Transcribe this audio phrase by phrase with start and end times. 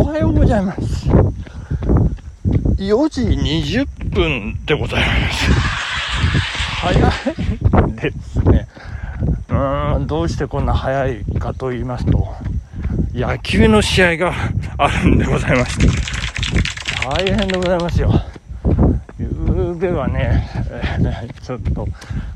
[0.00, 1.08] おはようございます。
[2.76, 3.22] 4時
[3.82, 5.50] 20分でございます。
[6.76, 7.08] 早
[7.88, 8.68] いですね。
[9.48, 12.28] うーん、どうしてこんな早いかと言いますと、
[13.12, 14.32] 野球の試合が
[14.76, 15.88] あるんでございまして、
[17.04, 18.12] 大変でございますよ。
[19.18, 21.88] ゆうべはね、え ーちょっと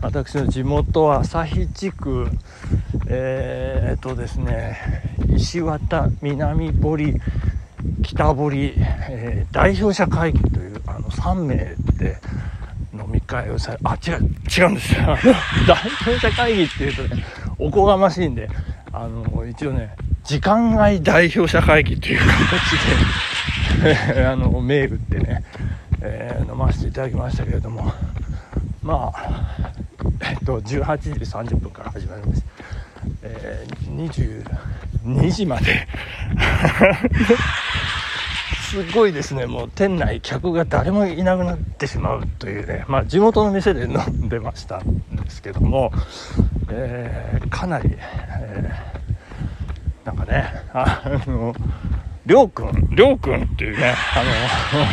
[0.00, 2.26] 私の地元旭地区、
[3.06, 7.14] えー、っとですね、石渡南堀
[8.02, 11.56] 北堀、えー代表者会議というあの3名
[11.98, 12.16] で
[12.94, 14.14] 飲み会をさあ違う
[14.48, 14.94] 違うんです。
[14.94, 15.00] よ
[15.66, 15.76] 代
[16.06, 17.24] 表者会議っていうとね
[17.58, 18.48] おこがましいんで
[18.92, 25.42] あの一応ね時間外代表者会議という形で あの銘打ってね、
[26.00, 27.92] えー飲ませていただきましたけれども
[28.82, 29.56] まあ
[30.22, 32.46] えっと18時30分から始まりまして、
[33.22, 33.80] えー
[35.04, 35.86] 22時まで。
[38.70, 45.90] すごいですね、もう店内、客が誰もいなくなってしまうというね、まあ、地元の店で飲んでましたんですけども、
[46.70, 51.54] えーかなり、えーなんかね、あの、
[52.26, 54.86] りょうくん、りょうくんっていうね、あの、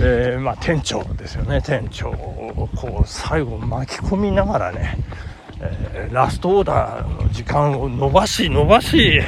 [0.04, 4.98] えーまあ、店長ですよね、店長をこう最後巻き込みながらね、
[5.60, 9.20] えーラストオーダーの時間を延ばし延ばし、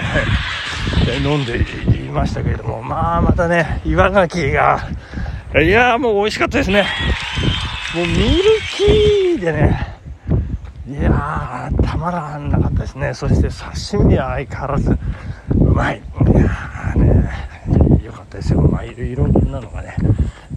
[1.09, 1.65] え飲んでい
[2.11, 4.81] ましたけれども、まあまたね、岩牡蠣が、
[5.61, 6.87] いやもう美味しかったですね。
[7.95, 8.43] もうミル
[8.77, 9.99] キーでね、
[10.89, 13.13] いや、たまらなかったですね。
[13.15, 13.49] そして
[13.93, 15.99] 刺身は相変わらずうまい。
[15.99, 16.01] い
[16.37, 18.63] やね、よかったですよ。
[18.63, 19.97] まあいろいろんなのがね、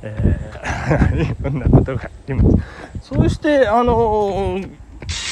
[0.03, 0.53] えー
[1.33, 2.57] いろんなことがあります。
[3.01, 4.69] そして、あのー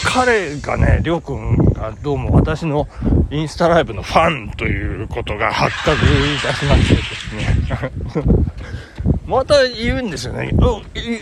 [0.06, 2.88] 彼がね、りょうくんがどうも私の
[3.30, 7.36] インスタライブのファンということが発覚いたしましてです
[8.26, 8.36] ね。
[9.28, 10.52] また言うんですよね。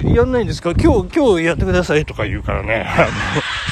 [0.03, 0.72] やんないんですか？
[0.72, 2.88] 今日、今日やってくださいとか言うからね。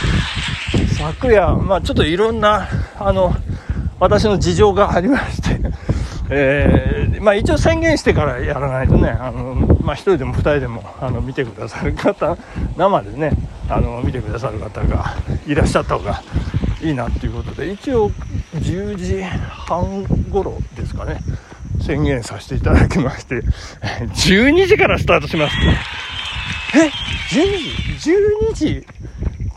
[0.97, 2.67] 昨夜、まあちょっといろんな、
[2.99, 3.35] あの、
[3.99, 5.59] 私の事情がありまして、
[6.29, 12.37] えーまあ一応宣言してからやらないとね、あの、まあ一人でも二人でも、あの、見てくださる方、
[12.77, 13.31] 生でね、
[13.69, 16.21] あの、見てくださる方がいらっしゃった方が
[16.81, 18.09] いいなっていうことで、一応
[18.55, 21.19] 10時半頃ですかね、
[21.81, 23.41] 宣言させていただきまして、
[24.15, 25.55] 12時からスタートします。
[26.75, 26.89] え
[27.33, 28.85] ?12 時 ?12 時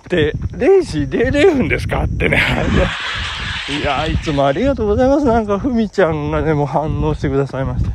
[0.01, 2.05] って0時00分ですか？
[2.05, 2.41] ってね。
[3.83, 5.27] いやいつもありがとうございます。
[5.27, 7.91] なんか、ふみちゃんがね、もう反応してくださいまして。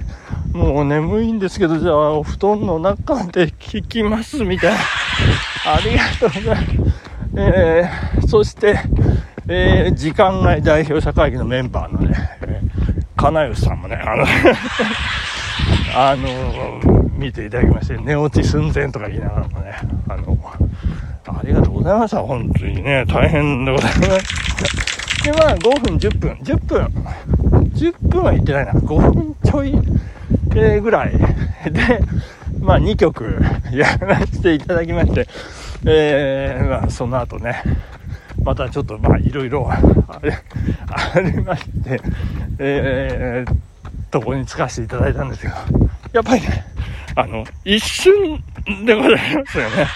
[0.58, 4.80] もう眠いんですけど、じゃあ、お布団の中で聞きます、みたいな。
[5.68, 7.06] ありがとうございます。
[7.38, 8.80] えー、そして、
[9.48, 14.26] えー、時間外代表者会議のメンバーのね、えー、金吉さんもね、あの、
[15.98, 19.74] あの、見ていただきまして、寝落ち寸前とか言いながらもね、
[20.08, 20.38] あの、
[21.28, 22.18] ありがとうございました。
[22.20, 25.24] 本当にね、大変でございます。
[25.24, 26.86] で、まあ、5分、10分、10分、
[27.74, 29.74] 10分は言ってないな、5分ちょい、
[30.56, 31.12] えーぐらい
[31.72, 32.00] で、
[32.66, 35.28] まあ、2曲 やらせていただきまして、
[35.86, 37.62] えー、まあ、その後ね、
[38.44, 40.38] またちょっと、まあ、いろいろ、あれ、
[40.90, 42.02] ありまして、
[42.60, 43.56] えー、
[44.12, 45.54] とこに着かせていただいたんですけど、
[46.12, 46.66] やっぱりね、
[47.16, 48.44] あの、一瞬
[48.86, 49.88] でございますよね。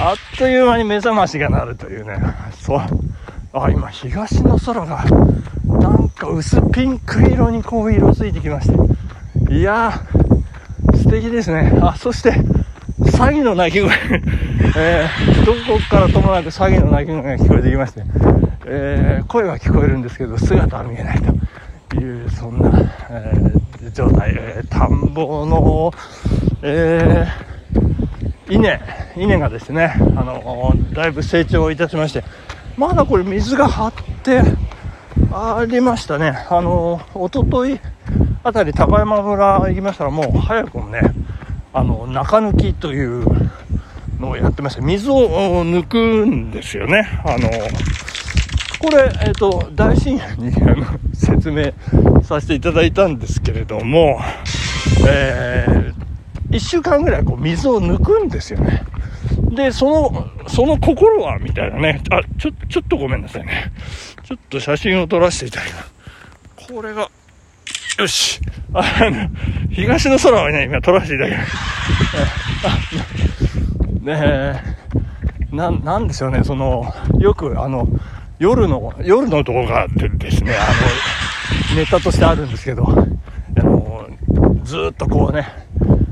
[0.00, 2.18] あっという間に目覚ましが鳴るというね、
[2.60, 2.80] そう。
[3.52, 5.04] あ、今、東の空が、
[5.64, 9.54] なんか薄ピンク色にこう色づいてきまして。
[9.54, 10.17] いやー、
[11.08, 11.72] 素敵ですね。
[11.80, 12.34] あ、そして、
[13.00, 13.90] 詐欺の鳴き声、
[14.76, 18.02] えー、どこからともなく詐欺の鳴き声が聞こえてきまして、
[18.66, 21.32] えー、声は聞こえるんですけど、姿は見えないと。
[21.96, 22.70] いう、そんな、
[23.08, 23.58] えー
[23.94, 25.94] 状態、えー田んぼの、
[26.60, 28.78] えー、稲、
[29.16, 32.22] 稲がですね、あの、だいぶ成長いたしまして、
[32.76, 33.92] まだこれ水が張っ
[34.22, 34.42] て
[35.32, 36.46] ありましたね。
[36.50, 37.80] あの、おととい
[38.48, 41.02] あたり高山村行きましたらもう早くもね、
[41.74, 43.26] あの、中抜きという
[44.18, 47.06] のをやってまして、水を抜くんですよね。
[47.26, 47.50] あの、
[48.78, 51.72] これ、えっ、と、大深夜にあの 説明
[52.22, 54.18] させていただいたんですけれども、
[55.06, 58.82] えー、1週間ぐらいこう水を抜くんですよね。
[59.50, 62.00] で、その、その心はみたいなね。
[62.10, 63.72] あ、ちょ、ちょっとごめんなさいね。
[64.24, 65.92] ちょっと写真を撮らせていただきます。
[66.72, 67.10] これが、
[67.98, 68.40] よし。
[68.72, 69.28] あの、
[69.70, 71.56] 東の空をね、今撮らせていただきます。
[74.04, 74.60] ねえ、
[75.52, 77.88] なん、なんですよね、その、よくあの、
[78.38, 84.08] 夜の、夜の動画ってですね、あの、ネタとしてあるんですけど、あの
[84.62, 85.46] ずっとこうね、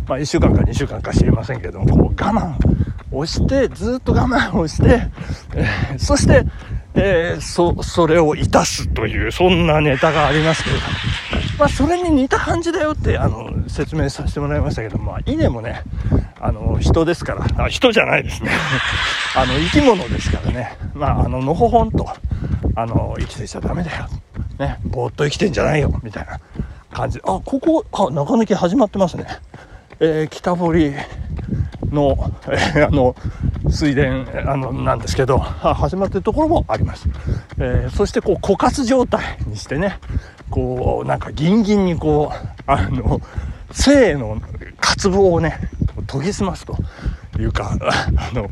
[0.08, 2.54] まあ、1週間か2週間か知りませんけどもこう我慢
[3.12, 5.08] をしてずっと我慢をして、
[5.54, 6.44] えー、そして、
[6.94, 15.82] えー、そそれをいたすというそんなネタがありますけれども、まあ、それに似た感じだよってあの説明させてもらいましたけど、まあ、稲もね
[16.38, 17.64] あの人ですから。
[17.64, 18.50] あ人じゃないですね。
[19.34, 20.76] あの生き物ですからね。
[20.94, 22.06] まああののほほんと
[22.74, 24.06] あの生きてちゃダメだよ。
[24.58, 25.98] ねぼーっと生きてんじゃないよ。
[26.02, 26.38] みたいな
[26.92, 27.18] 感じ。
[27.24, 29.26] あここあ中抜き始まってますね。
[29.98, 30.92] えー、北堀
[31.90, 33.16] の、えー、あの
[33.70, 37.08] 水田あのなんですけど始まってるところもあります、
[37.58, 39.98] えー、そしてこう枯渇状態にしてね
[40.56, 43.20] こうなんかギンギンにこうあの
[43.72, 44.40] 性の
[44.80, 45.60] 渇望をね
[46.10, 46.78] 研ぎ澄ますと
[47.38, 48.48] いうかあの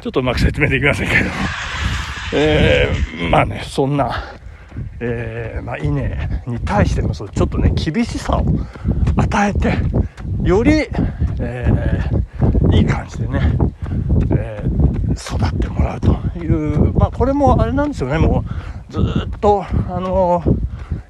[0.00, 1.30] ちょっとうまく説明できませんけど。
[2.34, 4.34] えー、まあねそんな
[5.00, 8.44] えー、まあ、稲に対してもそうちょっとね厳しさを
[9.16, 9.74] 与えて
[10.42, 10.88] より、
[11.40, 13.40] えー、いい感じでね、
[14.36, 18.18] えー、育ってもらうという、まあ、これもあれなんですよね。
[18.18, 18.44] も
[18.88, 20.42] うずっと、あの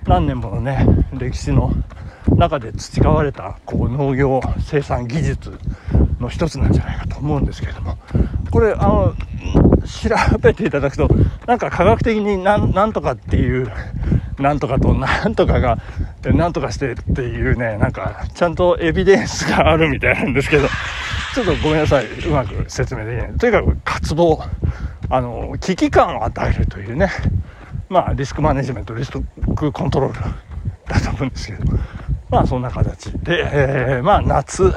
[0.08, 1.72] 何年ものね歴史の
[2.36, 5.52] 中で培われたこう農業生産技術
[6.18, 7.98] の一つなんじゃないかと思うんですけれども。
[8.50, 9.14] これあの
[9.84, 11.08] 調べていただくと
[11.46, 13.70] なんか科学的になんとかっていう
[14.38, 15.78] なんとかとなんとかが
[16.24, 20.68] なんとかしてっていうねなんかちゃんとエビデンスがあるみたいなんですけど。
[21.34, 23.38] ちょっとごめんなさいうまく説明できない。
[23.38, 24.42] とにかく渇望
[25.10, 27.10] あの危機感を与えるというね。
[27.88, 29.10] まあリスクマネジメントリス
[29.56, 30.20] クコントロール
[30.86, 31.64] だと思うんですけど
[32.30, 34.72] まあそんな形で、えー、まあ夏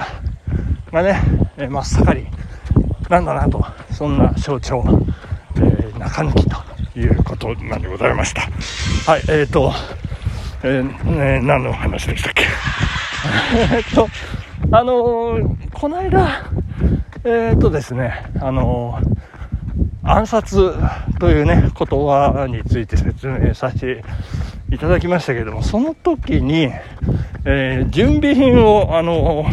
[0.92, 1.22] がね、
[1.58, 2.28] えー、真っ盛り
[3.10, 4.84] なんだなとそんな象徴、
[5.58, 6.58] えー、中抜きと
[6.98, 8.42] いうことなんでございました。
[9.12, 9.74] はいえっ、ー、と、
[10.64, 12.46] えー、ね、何の話でしたっけ？
[13.76, 14.08] えっと
[14.72, 16.50] あのー、この間
[17.24, 19.00] えっ、とですねあの
[20.04, 20.74] 暗殺
[21.20, 24.04] というね言葉について説明させて
[24.72, 26.72] いただきましたけども、その時に、
[27.44, 29.46] えー、準備品を、あの、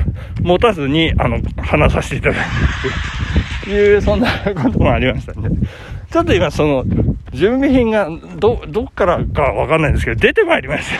[0.42, 5.50] 持たずに、あの、話させていただくという、そんなこともありましたんで、
[6.12, 6.84] ちょっと今、その、
[7.32, 8.08] 準備品が、
[8.38, 10.98] ど、どっからかわかんないんですけど、出てまいりました。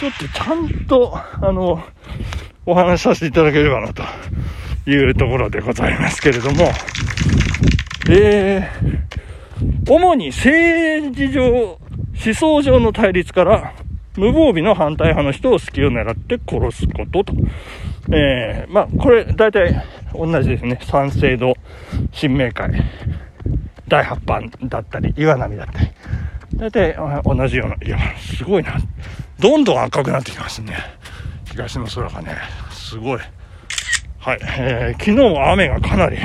[0.00, 1.80] ちょっとちゃんと、あの、
[2.66, 4.02] お話しさせていただければな、と
[4.90, 6.68] いうところでございますけれども、
[8.10, 11.78] えー、主に政治上、思
[12.34, 13.74] 想上の対立から、
[14.16, 17.34] 無防備の反対派の人を隙を狙って殺すことと。
[18.10, 19.84] えー、まあ、これ、大体
[20.14, 20.78] 同じですね。
[20.82, 21.54] 三省堂、
[22.10, 22.82] 新明会、
[23.86, 25.90] 第8版だったり、岩波だったり。
[26.54, 28.78] 大体同じような、いや、すごいな。
[29.38, 30.74] どんどん赤くなってきますね。
[31.50, 32.36] 東の空がね、
[32.70, 33.20] すごい。
[34.18, 36.18] はい、えー、昨日も雨がかなり、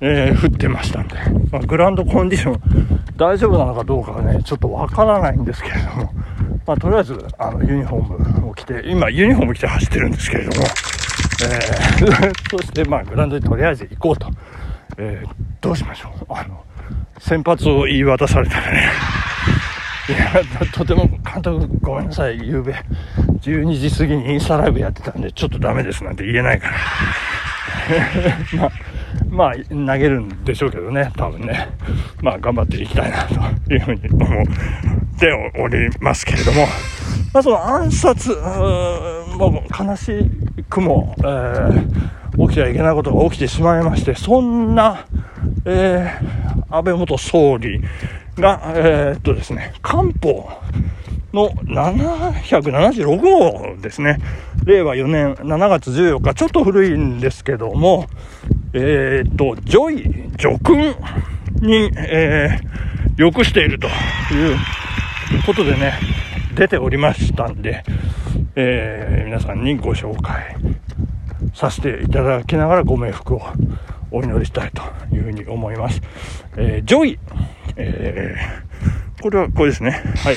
[0.00, 1.16] えー、降ってましたんで、
[1.50, 2.60] まあ、グラウンドコンディション
[3.16, 6.12] 大丈夫なのかどうかはね、ちょっとわからないんですけれども、
[6.66, 10.66] まあ、とりあえず、あの、ユニフォームを着て、今、ユニフォーム着て走ってるんですけれども、
[11.44, 14.30] えー、 そして、まあ、グラウンドにとりあえず行こうと。
[14.98, 15.28] えー、
[15.60, 16.24] どうしましょう。
[16.28, 16.62] あの、
[17.18, 18.88] 先発を言い渡されたらね、
[20.08, 22.72] いや、とても、監督、ごめんなさい、夕べ、
[23.40, 26.74] 12時過ぎにインスタライブやってたんで、ちょっとダメですなんて言えないから。
[28.58, 28.72] ま あ
[29.36, 31.68] まあ、投げるんでしょうけどね、多分ね。
[32.22, 33.24] まあ、頑張っていきたいな、
[33.68, 34.46] というふうに思っ
[35.18, 36.66] ておりますけれども、
[37.34, 40.24] まあ、その暗殺、もう悲し
[40.70, 45.04] くも、えー、起きてはいけないことが起きてしまいまして、そんな、
[45.66, 47.82] えー、安倍元総理
[48.38, 50.48] が、えー、っとですね、官報
[51.34, 54.18] の776号ですね。
[54.64, 58.06] 令和4年7月14日、ちょっと古いんですけども、
[58.78, 60.76] えー、っと、叙位、叙勲
[61.62, 64.58] に、えー、浴しているという
[65.46, 65.94] ことでね、
[66.54, 67.82] 出ておりましたんで、
[68.54, 70.56] えー、皆さんにご紹介
[71.54, 73.42] させていただきながらご冥福を
[74.10, 74.82] お祈りしたいと
[75.14, 76.02] いうふうに思います。
[76.58, 77.18] えー、叙位、
[77.76, 80.02] えー、これはこれですね。
[80.22, 80.36] はい。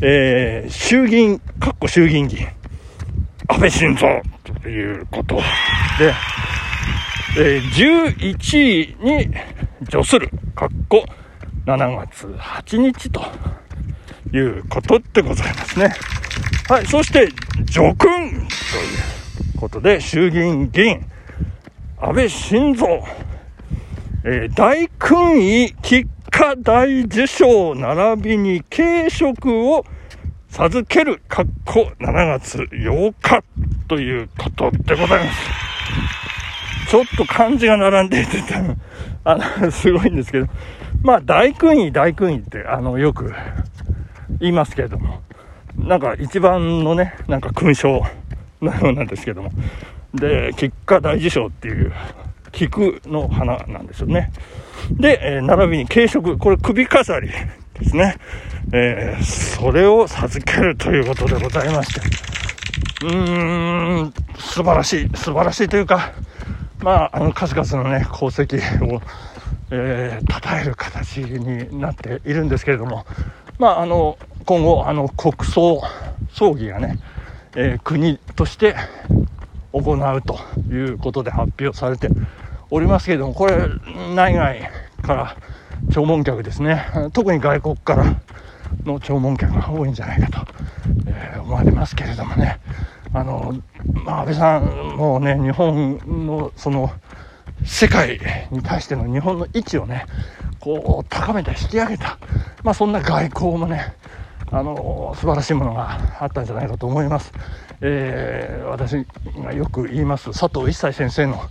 [0.00, 2.46] えー、衆議院、かっこ衆議院議員、
[3.48, 4.22] 安倍晋三
[4.62, 5.42] ということ
[5.98, 6.14] で、
[7.40, 9.30] えー、11位に
[9.88, 11.04] 叙する、かっこ
[11.66, 13.22] 7月8日と
[14.36, 15.94] いうことでございますね。
[16.68, 17.28] はい、そして
[17.66, 18.46] 除勲という
[19.56, 21.06] ことで、衆議院議員、
[22.00, 22.88] 安倍晋三、
[24.24, 29.84] えー、大勲位菊花大受賞並びに軽食を
[30.48, 33.44] 授ける、かっこ7月8日
[33.86, 35.68] ということでございます。
[36.88, 38.42] ちょっと漢字が並んでいて、
[39.24, 40.46] あの、すごいんですけど、
[41.02, 43.32] まあ、大勲位、大勲位って、あの、よく
[44.40, 45.20] 言いますけれども、
[45.76, 48.02] なんか一番のね、なんか勲章
[48.62, 49.50] のようなんですけども、
[50.14, 51.92] で、結果大事賞っていう、
[52.52, 54.32] 菊の花なんですよね。
[54.90, 58.16] で、えー、並びに軽食、これ首飾りですね。
[58.72, 62.00] えー、それを授けるということでございまして、
[63.06, 66.12] うーん、素晴らしい、素晴らしいというか、
[66.80, 69.02] まあ、あの、数々のね、功績を、
[69.70, 73.04] えー、称える形になっているんですけれども、
[73.58, 75.82] まあ、あの、今後、あの、国葬、
[76.30, 76.98] 葬儀がね、
[77.56, 78.76] えー、国として
[79.72, 80.38] 行うと
[80.72, 82.10] いうことで発表されて
[82.70, 83.56] おりますけれども、これ、
[84.14, 84.70] 内外
[85.02, 85.36] から
[85.90, 88.20] 弔問客ですね、特に外国から
[88.84, 90.52] の弔問客が多いんじゃないかと、
[91.06, 92.60] えー、思われますけれどもね、
[93.12, 93.54] あの、
[94.04, 96.90] まあ、安倍さんもうね、日本のその、
[97.64, 98.20] 世界
[98.50, 100.06] に対しての日本の位置をね、
[100.60, 102.18] こう、高めた、引き上げた、
[102.62, 103.94] まあ、そんな外交もね、
[104.50, 107.32] あの、素晴らしいものがあったんじゃないかと思います。
[107.80, 109.06] えー、私
[109.42, 111.42] がよく言います、佐藤一切先生の、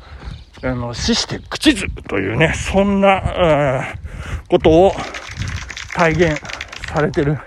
[0.63, 3.83] あの、死して口図というね、そんな、
[4.49, 4.91] ことを
[5.93, 6.41] 体現
[6.87, 7.37] されてる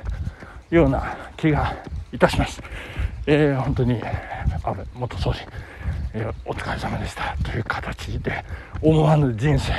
[0.71, 1.75] ような気が
[2.13, 2.63] いたします。
[3.27, 5.39] えー、本当に安倍元総理、
[6.15, 8.45] えー、お疲れ様でしたという形で
[8.83, 9.73] 思わぬ人生、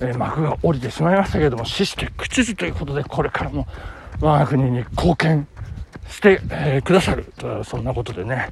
[0.00, 3.66] えー、幕が降りてしまいましたけれども死して口ずということでこれからも
[4.20, 5.46] 我が国に貢献
[6.08, 7.32] して、えー、くださる
[7.64, 8.48] そんなことでね、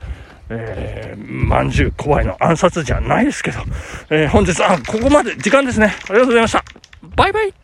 [1.17, 3.61] まんじゅう怖いの暗殺じゃないですけど、
[4.11, 5.95] えー、本日、あ、ここまで時間ですね。
[6.09, 6.65] ありがとうございました。
[7.17, 7.55] バイバイ